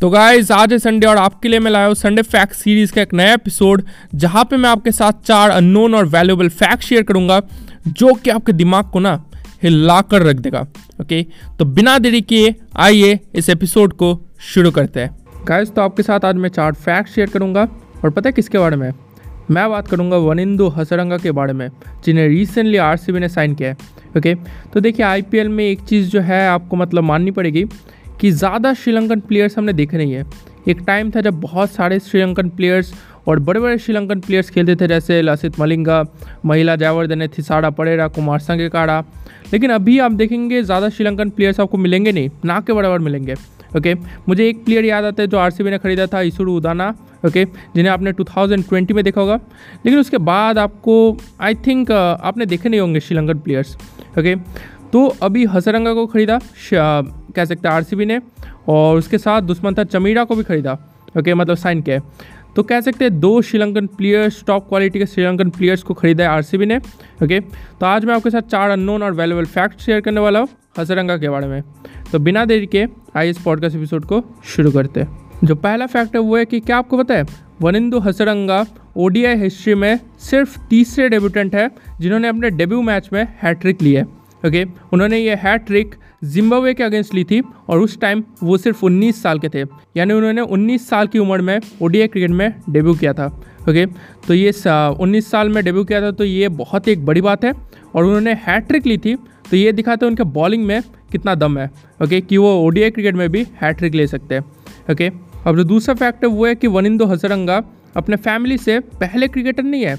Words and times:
तो 0.00 0.08
गाइज़ 0.10 0.52
आज 0.52 0.72
है 0.72 0.78
संडे 0.78 1.06
और 1.06 1.16
आपके 1.16 1.48
लिए 1.48 1.58
मैं 1.60 1.70
लाया 1.70 1.86
हूँ 1.86 1.94
संडे 1.94 2.22
फैक्ट 2.22 2.52
सीरीज़ 2.52 2.92
का 2.92 3.02
एक 3.02 3.12
नया 3.14 3.34
एपिसोड 3.34 3.82
जहाँ 4.14 4.44
पे 4.44 4.56
मैं 4.56 4.68
आपके 4.70 4.92
साथ 4.92 5.20
चार 5.26 5.50
अननोन 5.50 5.94
और 5.94 6.06
वैल्यूएबल 6.06 6.48
फैक्ट 6.50 6.82
शेयर 6.82 7.02
करूँगा, 7.02 7.40
जो 7.88 8.12
कि 8.14 8.30
आपके 8.30 8.52
दिमाग 8.52 8.90
को 8.90 9.00
ना 9.00 9.12
हिला 9.62 10.00
कर 10.00 10.22
रख 10.22 10.36
देगा 10.36 10.66
ओके 11.00 11.22
तो 11.58 11.64
बिना 11.64 11.98
देरी 11.98 12.20
किए, 12.22 12.54
आइए 12.76 13.18
इस 13.34 13.48
एपिसोड 13.50 13.92
को 13.92 14.18
शुरू 14.44 14.70
करते 14.70 15.00
हैं। 15.00 15.44
गाइज़ 15.48 15.70
तो 15.70 15.82
आपके 15.82 16.02
साथ 16.02 16.24
आज 16.24 16.36
मैं 16.36 16.48
चार 16.50 16.72
फैक्ट 16.74 17.10
शेयर 17.10 17.30
करूँगा, 17.30 17.68
और 18.04 18.10
पता 18.10 18.28
है 18.28 18.32
किसके 18.32 18.58
बारे 18.58 18.76
में? 18.76 18.92
मैं 19.50 19.68
बात 19.70 19.88
करूँगा 19.88 20.16
वनिंदु 20.18 20.68
हसरंगा 20.68 21.18
के 21.18 21.32
बारे 21.32 21.52
में, 21.52 21.68
जिन्हें 22.04 22.28
रिसेंटली 22.28 22.76
आरसीबी 22.82 23.20
ने 23.20 23.28
साइन 23.28 23.54
किया 23.54 23.68
है 23.68 23.92
ओके 24.16 24.34
तो 24.72 24.80
देखिए 24.80 25.06
आई 25.06 25.24
में 25.32 25.64
एक 25.64 25.80
चीज़ 25.80 26.10
जो 26.10 26.20
है, 26.20 26.46
आपको 26.48 26.76
मतलब 26.76 27.04
माननी 27.04 27.30
पड़ेगी 27.30 27.64
कि 28.20 28.30
ज़्यादा 28.32 28.72
श्रीलंकन 28.74 29.20
प्लेयर्स 29.20 29.58
हमने 29.58 29.72
देखे 29.72 29.96
नहीं 29.96 30.12
है। 30.12 30.24
एक 30.68 30.80
टाइम 30.86 31.10
था 31.10 31.20
जब 31.20 31.40
बहुत 31.40 31.70
सारे 31.70 31.98
श्रीलंकन 32.00 32.48
प्लेयर्स 32.50 32.92
और 33.28 33.38
बड़े 33.40 33.60
बड़े 33.60 33.78
श्रीलंकन 33.78 34.20
प्लेयर्स 34.20 34.50
खेलते 34.50 34.76
थे, 34.76 34.86
जैसे 34.88 35.20
लसित 35.22 35.58
मलिंगा, 35.60 36.04
महिला 36.44 36.76
जयवर्धन 36.76 37.26
थिसाड़ा 37.38 37.70
पड़ेरा, 37.70 38.08
कुमार 38.08 38.38
संगेकाड़ा 38.40 39.02
लेकिन 39.52 39.70
अभी 39.70 39.98
आप 39.98 40.12
देखेंगे, 40.12 40.62
ज़्यादा 40.62 40.88
श्रीलंकन 40.88 41.30
प्लेयर्स 41.30 41.60
आपको 41.60 41.78
मिलेंगे 41.78 42.12
नहीं, 42.12 42.30
ना 42.44 42.60
के 42.60 42.72
बराबर 42.72 42.98
मिलेंगे 43.00 43.34
ओके 43.76 43.94
मुझे 44.28 44.48
एक 44.48 44.64
प्लेयर 44.64 44.84
याद 44.84 45.04
आता 45.04 45.22
है 45.22 45.28
जो 45.28 45.38
आरसीबी 45.38 45.70
ने 45.70 45.78
खरीदा 45.78 46.06
था 46.06 46.20
ईसुरु 46.22 46.52
उदाना 46.56 46.88
ओके 47.26 47.44
जिन्हें 47.44 47.92
आपने 47.92 48.12
2020 48.12 48.92
में 48.92 49.02
देखा 49.04 49.20
होगा। 49.20 49.34
लेकिन 49.86 49.98
उसके 50.00 50.18
बाद 50.20 50.58
आपको 50.58 50.94
आई 51.40 51.54
थिंक 51.66 51.90
आपने 51.90 52.46
देखे 52.46 52.68
नहीं 52.68 52.80
होंगे 52.80 53.00
श्रीलंकन 53.00 53.38
प्लेयर्स 53.40 53.76
ओके 54.18 54.36
तो 54.92 55.06
अभी 55.22 55.44
हसरंगा 55.46 55.94
को 55.94 56.06
खरीदा 56.06 56.38
कह 57.34 57.44
सकते 57.44 57.68
हैं 57.68 57.74
आर 57.74 57.84
ने, 57.96 58.20
और 58.68 58.98
उसके 58.98 59.18
साथ 59.18 59.42
दुश्मन 59.42 59.74
था 59.74 59.84
चमीरा 59.86 60.24
को 60.24 60.36
भी 60.36 60.42
खरीदा। 60.44 60.78
ओके 61.18 61.34
मतलब 61.34 61.56
साइन 61.56 61.80
किया 61.82 62.00
तो 62.56 62.62
कह 62.62 62.80
सकते 62.80 63.04
हैं 63.04 63.18
दो 63.20 63.40
श्रीलंकन 63.42 63.86
प्लेयर्स 63.88 64.42
टॉप 64.46 64.68
क्वालिटी 64.68 64.98
के 64.98 65.06
श्रीलंकन 65.06 65.48
प्लेयर्स 65.50 65.82
को 65.82 65.94
खरीदा 65.94 66.24
है 66.24 66.30
आरसीबी 66.30 66.66
ने। 66.66 66.76
ओके 67.24 67.40
तो 67.40 67.86
आज 67.86 68.04
मैं 68.04 68.14
आपके 68.14 68.30
साथ 68.30 68.50
चार 68.50 68.70
अननोन 68.70 69.02
और 69.02 69.12
वैल्यूबल 69.12 69.44
फैक्ट 69.46 69.80
शेयर 69.80 70.00
करने 70.00 70.20
वाला 70.20 70.38
हूँ 70.38 70.48
हसरंगा 70.78 71.16
के 71.18 71.28
बारे 71.28 71.46
में। 71.46 71.62
तो 72.12 72.18
बिना 72.18 72.44
देरी 72.44 72.66
के 72.66 72.86
आइए 73.16 73.30
इस 73.30 73.38
पॉडकास्ट 73.38 73.76
एपिसोड 73.76 74.04
को 74.04 74.22
शुरू 74.46 74.70
करते 74.70 75.00
हैं। 75.00 75.22
जो 75.44 75.54
पहला 75.56 75.86
फैक्ट 75.86 76.14
है 76.14 76.20
वो 76.20 76.36
है 76.36 76.44
कि 76.44 76.60
क्या 76.60 76.76
आपको 76.78 76.98
पता 76.98 77.14
है, 77.14 77.24
वनिंदु 77.62 77.98
हसरंगा 77.98 78.64
ओडीआई 78.96 79.36
हिस्ट्री 79.36 79.74
में 79.74 79.98
सिर्फ़ 80.20 80.58
तीसरे 80.70 81.08
डेब्यूटेंट 81.08 81.54
है 81.54 81.70
जिन्होंने 82.00 82.28
अपने 82.28 82.50
डेब्यू 82.50 82.82
मैच 82.82 83.08
में 83.12 83.26
हैट्रिक 83.42 83.82
ली 83.82 83.92
है। 83.92 84.06
ओके 84.44 84.64
उन्होंने 84.92 85.18
ये 85.18 85.34
हैट 85.34 85.66
ट्रिक 85.66 85.94
जिम्बाब्वे 86.24 86.72
के 86.74 86.82
अगेंस्ट 86.82 87.14
ली 87.14 87.24
थी 87.24 87.40
और 87.68 87.80
उस 87.80 87.98
टाइम 88.00 88.22
वो 88.42 88.56
सिर्फ़ 88.58 88.84
19 88.84 89.22
साल 89.22 89.38
के 89.38 89.48
थे। 89.48 89.64
यानी 89.96 90.14
उन्होंने 90.14 90.42
19 90.42 90.88
साल 90.88 91.06
की 91.06 91.18
उम्र 91.18 91.40
में 91.40 91.58
ओडीआई 91.82 92.08
क्रिकेट 92.08 92.30
में 92.30 92.54
डेब्यू 92.70 92.94
किया 92.94 93.12
था। 93.12 93.26
ओके 93.62 93.86
तो 94.26 94.34
ये 94.34 94.52
19 94.52 95.30
साल 95.30 95.48
में 95.48 95.62
डेब्यू 95.64 95.84
किया 95.84 96.00
था 96.00 96.10
तो 96.10 96.24
ये 96.24 96.48
बहुत 96.54 96.86
ही 96.86 96.92
एक 96.92 97.04
बड़ी 97.06 97.20
बात 97.20 97.44
है। 97.44 97.52
और 97.94 98.04
उन्होंने 98.04 98.32
हैट्रिक 98.46 98.86
ली 98.86 98.98
थी 98.98 99.14
तो 99.50 99.56
ये 99.56 99.72
दिखाते 99.72 100.06
है 100.06 100.10
उनके 100.10 100.24
बॉलिंग 100.32 100.64
में 100.64 100.80
कितना 101.12 101.34
दम 101.34 101.58
है। 101.58 101.70
ओके 102.02 102.20
कि 102.20 102.36
वो 102.36 102.54
ओडीआई 102.62 102.90
क्रिकेट 102.90 103.14
में 103.14 103.28
भी 103.32 103.46
हैट्रिक 103.62 103.94
ले 103.94 104.06
सकते 104.06 104.34
हैं। 104.34 104.44
ओके 104.92 105.10
अब 105.46 105.56
जो 105.56 105.64
दूसरा 105.64 105.94
फैक्ट 105.94 106.24
है 106.24 106.30
वो 106.30 106.46
है 106.46 106.54
कि 106.54 106.66
वनिंदो 106.68 107.06
हसरंगा 107.06 107.62
अपने 107.96 108.16
फैमिली 108.16 108.58
से 108.58 108.78
पहले 108.80 109.28
क्रिकेटर 109.28 109.62
नहीं 109.62 109.84
है। 109.84 109.98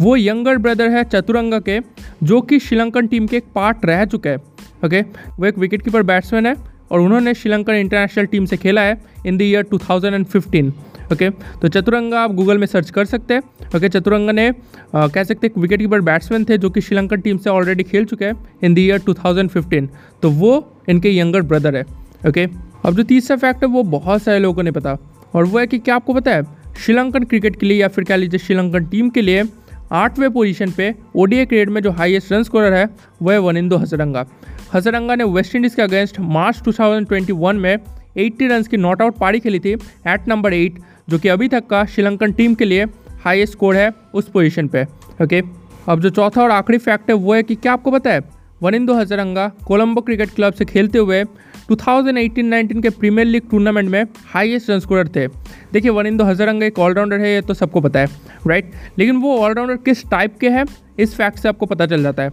वो 0.00 0.16
यंगर 0.16 0.58
ब्रदर 0.58 0.88
है 0.90 1.02
चतुरंगा 1.04 1.58
के 1.60 1.78
जो 2.22 2.40
कि 2.40 2.58
श्रीलंकन 2.58 3.06
टीम 3.06 3.26
के 3.26 3.36
एक 3.36 3.44
पार्ट 3.54 3.84
रह 3.84 4.04
चुके 4.04 4.28
हैं। 4.28 4.38
ओके 4.84 5.00
वो 5.00 5.46
एक 5.46 5.58
विकेट 5.58 5.82
कीपर 5.82 6.02
बैट्समैन 6.02 6.46
है 6.46 6.54
और 6.90 7.00
उन्होंने 7.00 7.34
श्रीलंकन 7.34 7.74
इंटरनेशनल 7.74 8.26
टीम 8.26 8.44
से 8.44 8.56
खेला 8.56 8.82
है 8.82 9.00
इन 9.26 9.36
द 9.36 9.42
ईयर 9.42 9.66
2015 9.74 10.72
ओके 11.12 11.28
तो 11.30 11.68
चतुरंगा 11.68 12.20
आप 12.20 12.32
गूगल 12.34 12.58
में 12.58 12.66
सर्च 12.66 12.90
कर 12.90 13.04
सकते 13.04 13.34
हैं। 13.34 13.42
ओके 13.76 13.88
चतुरंगा 13.88 14.32
ने 14.32 14.48
आ, 14.48 15.06
कह 15.08 15.24
सकते 15.24 15.46
हैं 15.46 15.60
विकेट 15.62 15.80
कीपर 15.80 16.00
बैट्समैन 16.00 16.44
थे 16.44 16.58
जो 16.58 16.70
कि 16.70 16.80
श्रीलंकन 16.80 17.20
टीम 17.20 17.38
से 17.38 17.50
ऑलरेडी 17.50 17.82
खेल 17.82 18.04
चुके 18.04 18.24
हैं 18.24 18.34
इन 18.64 18.74
द 18.74 18.78
ईयर 18.78 19.00
2015 19.00 19.88
तो 20.22 20.30
वो 20.32 20.52
इनके 20.88 21.16
यंगर 21.18 21.42
ब्रदर 21.42 21.76
है। 21.76 21.84
ओके 22.28 22.46
अब 22.86 22.94
जो 22.94 23.02
तीसरा 23.04 23.36
फैक्ट 23.36 23.62
है 23.64 23.68
वो 23.70 23.82
बहुत 23.90 24.22
सारे 24.22 24.38
लोगों 24.38 24.62
नहीं 24.62 24.72
पता। 24.72 24.96
और 25.34 25.44
वो 25.44 25.58
है 25.58 25.66
कि 25.66 25.78
क्या 25.78 25.94
आपको 25.94 26.14
पता 26.14 26.30
है? 26.30 26.42
श्रीलंकन 26.78 27.24
क्रिकेट 27.24 27.56
के 27.60 27.66
लिए 27.66 27.80
या 27.80 27.88
फिर 27.88 28.04
कह 28.04 28.16
लीजिए 28.16 28.38
श्रीलंकन 28.38 28.84
टीम 28.84 29.08
के 29.10 29.22
लिए 29.22 29.42
आठवें 29.92 30.30
पोजीशन 30.30 30.70
पे 30.70 30.94
ओडीए 31.16 31.46
क्रिकेट 31.46 31.68
में 31.68 31.80
जो 31.82 31.90
हाईएस्ट 31.90 32.32
रन 32.32 32.42
स्कोरर 32.42 32.72
है, 32.72 32.88
वह 33.22 33.38
वनिंदो 33.38 33.76
हसरंगा 33.76 34.24
हसरंगा 34.72 35.14
ने 35.14 35.24
वेस्ट 35.24 35.56
इंडीज़ 35.56 35.76
के 35.76 35.82
अगेंस्ट 35.82 36.20
मार्च 36.20 36.60
2021 36.60 37.56
में 37.56 37.76
80 38.18 38.48
रन 38.48 38.62
की 38.62 38.76
नॉट 38.76 39.02
आउट 39.02 39.18
पारी 39.18 39.40
खेली 39.40 39.60
थी 39.60 39.72
एट 40.08 40.28
नंबर 40.28 40.54
एट 40.54 40.78
जो 41.08 41.18
कि 41.18 41.28
अभी 41.28 41.48
तक 41.48 41.66
का 41.66 41.84
श्रीलंकन 41.84 42.32
टीम 42.32 42.54
के 42.54 42.64
लिए 42.64 42.84
हाईएस्ट 43.24 43.52
स्कोर 43.52 43.76
है 43.76 43.90
उस 44.14 44.28
पोजीशन 44.28 44.68
पे। 44.68 44.82
ओके 45.22 45.42
अब 45.88 46.00
जो 46.00 46.10
चौथा 46.10 46.42
और 46.42 46.50
आखिरी 46.50 46.78
फैक्ट 46.78 47.10
है, 47.10 47.16
वो 47.16 47.34
है 47.34 47.42
कि 47.42 47.54
क्या 47.54 47.72
आपको 47.72 47.90
पता 47.90 48.10
है? 48.10 48.20
वनिंदो 48.62 48.94
हजरंगा 48.94 49.50
कोलंबो 49.66 50.00
क्रिकेट 50.00 50.30
क्लब 50.30 50.52
से 50.52 50.64
खेलते 50.64 50.98
हुए 50.98 51.22
2018-19 51.68 52.82
के 52.82 52.90
प्रीमियर 52.90 53.26
लीग 53.26 53.42
टूर्नामेंट 53.50 53.88
में 53.90 54.04
हाईएस्ट 54.26 54.70
रन 54.70 54.80
स्कोरर 54.80 55.08
थे। 55.08 55.26
देखिए, 55.72 55.90
वनिंदो 55.90 56.24
हजरंगा 56.24 56.66
एक 56.66 56.78
ऑलराउंडर 56.78 57.20
है, 57.20 57.32
ये 57.34 57.40
तो 57.40 57.54
सबको 57.54 57.80
पता 57.80 58.00
है। 58.00 58.08
राइट 58.46 58.72
लेकिन 58.98 59.16
वो 59.16 59.36
ऑलराउंडर 59.38 59.76
किस 59.76 60.08
टाइप 60.10 60.38
के 60.38 60.48
हैं? 60.48 60.64
इस 60.98 61.14
फैक्ट 61.16 61.38
से 61.38 61.48
आपको 61.48 61.66
पता 61.66 61.86
चल 61.86 62.02
जाता 62.02 62.22
है। 62.22 62.30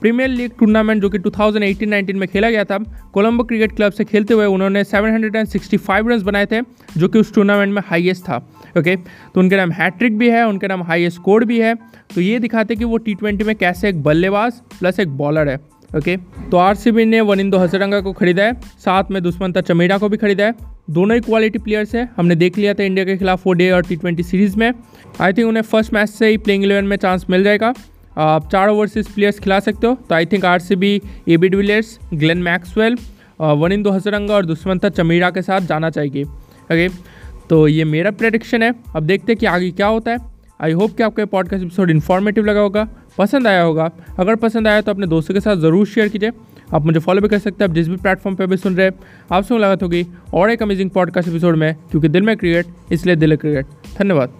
प्रीमियर 0.00 0.28
लीग 0.28 0.50
टूर्नामेंट 0.58 1.02
जो 1.02 1.08
कि 1.10 1.18
2018-19 1.18 2.14
में 2.14 2.26
खेला 2.28 2.50
गया 2.50 2.64
था 2.64 2.78
कोलंबो 3.14 3.44
क्रिकेट 3.44 3.74
क्लब 3.76 3.92
से 3.92 4.04
खेलते 4.04 4.34
हुए 4.34 4.46
उन्होंने 4.46 4.84
765 4.84 6.08
रन 6.08 6.22
बनाए 6.22 6.46
थे, 6.46 6.60
जो 6.96 7.08
कि 7.08 7.18
उस 7.18 7.34
टूर्नामेंट 7.34 7.74
में 7.74 7.82
हाईएस्ट 7.86 8.22
था 8.24 8.36
ओके 8.78 8.96
तो 8.96 9.40
उनके 9.40 9.56
नाम 9.56 9.72
हैट्रिक 9.72 10.18
भी 10.18 10.30
है, 10.30 10.46
उनके 10.46 10.68
नाम 10.68 10.82
हाईएस्ट 10.82 11.16
स्कोर 11.16 11.44
भी 11.44 11.60
है। 11.60 11.74
तो 12.14 12.20
ये 12.20 12.38
दिखाते 12.38 12.76
कि 12.76 12.84
वो 12.84 12.96
टी 12.98 13.16
में 13.22 13.54
कैसे 13.56 13.88
एक 13.88 14.02
बल्लेबाज 14.02 14.60
प्लस 14.78 15.00
एक 15.00 15.08
बॉलर 15.18 15.48
है 15.48 15.56
ओके 15.90 16.16
तो 16.50 16.56
आरसीबी 16.56 17.04
ने 17.04 17.20
वनिंदो 17.20 17.58
हसरंगा 17.58 18.00
को 18.00 18.12
खरीदा 18.12 18.42
है, 18.42 18.60
साथ 18.78 19.10
में 19.10 19.22
दुष्मंता 19.22 19.60
चमेड़ा 19.60 19.98
को 19.98 20.08
भी 20.08 20.16
खरीदा 20.16 20.44
है 20.44 20.54
दोनों 20.90 21.14
ही 21.14 21.20
क्वालिटी 21.20 21.58
प्लेयर्स 21.58 21.94
है। 21.94 22.08
हमने 22.16 22.34
देख 22.36 22.58
लिया 22.58 22.74
था 22.74 22.82
इंडिया 22.82 23.04
के 23.04 23.16
खिलाफ 23.16 23.42
फोर 23.42 23.56
डे 23.56 23.70
और 23.70 23.82
टी 23.82 23.96
ट्वेंटी 23.96 24.22
सीरीज़ 24.22 24.56
में। 24.58 24.72
आई 25.20 25.32
थिंक 25.32 25.48
उन्हें 25.48 25.62
फ़र्स्ट 25.64 25.92
मैच 25.94 26.08
से 26.10 26.28
ही 26.28 26.36
प्लेइंग 26.38 26.64
इलेवन 26.64 26.84
में 26.84 26.96
चांस 26.96 27.26
मिल 27.30 27.44
जाएगा। 27.44 27.72
आप 28.18 28.48
चार 28.52 28.68
ओवरसीज 28.68 29.08
प्लेयर्स 29.08 29.38
खिला 29.40 29.58
सकते 29.60 29.86
हो। 29.86 29.94
तो 30.08 30.14
I 30.14 30.26
think 30.26 30.44
R 30.44 30.58
C 30.60 30.76
B 30.76 31.00
A 31.28 31.36
B 31.36 31.48
de Villiers 31.48 31.98
Glenn 32.14 32.38
Maxwell 32.42 32.96
Wanindu 33.40 33.90
Hasaranga 33.90 34.34
और 34.34 34.46
दुष्मंता 34.46 34.88
चमीरा 34.90 35.30
के 35.30 35.42
साथ 35.42 35.60
जाना 35.68 35.90
चाहिए। 35.90 36.24
ओके 36.24 36.88
तो 37.48 37.66
ये 37.68 37.84
मेरा 37.86 38.10
प्रडिक्शन 38.12 38.62
है। 38.62 38.74
अब 38.96 39.02
देखते 39.02 39.32
हैं 39.32 39.38
कि 39.38 39.46
आगे 39.46 39.70
क्या 39.70 39.86
होता 39.86 40.10
है। 40.10 40.18
आई 40.60 40.72
होप 40.72 40.96
कि 40.96 41.02
आपको 41.02 41.26
पॉडकास्ट 41.26 41.64
एपिसोड 41.64 41.90
इन्फॉर्मेटिव 41.90 42.44
लगा 42.44 42.60
होगा। 42.60 42.88
पसंद 43.18 43.46
आया 43.46 43.62
होगा। 43.62 43.90
अगर 44.18 44.34
पसंद 44.36 44.68
आया 44.68 44.80
तो 44.80 44.92
अपने 44.92 45.06
दोस्तों 45.06 45.34
के 45.34 45.40
साथ 45.40 45.56
ज़रूर 45.58 45.86
शेयर 45.86 46.08
कीजिए। 46.08 46.30
आप 46.74 46.86
मुझे 46.86 47.00
फॉलो 47.00 47.20
भी 47.20 47.28
कर 47.28 47.38
सकते 47.38 47.64
हैं, 47.64 47.68
आप 47.70 47.74
जिस 47.74 47.88
भी 47.88 47.96
प्लेटफॉर्म 47.96 48.36
पर 48.36 48.46
भी 48.46 48.56
सुन 48.56 48.76
रहे 48.76 48.86
हैं, 48.86 48.94
आपसे 49.32 49.54
मुलाकात 49.54 49.82
होगी 49.82 50.06
और 50.34 50.50
एक 50.50 50.62
अमेजिंग 50.62 50.90
पॉडकास्ट 50.90 51.28
एपिसोड 51.28 51.56
में, 51.56 51.74
क्योंकि 51.90 52.08
दिल 52.08 52.22
में 52.22 52.36
क्रिएट 52.36 52.66
इसलिए 52.92 53.16
दिल 53.16 53.36
क्रिएट 53.36 53.66
धन्यवाद। 53.98 54.32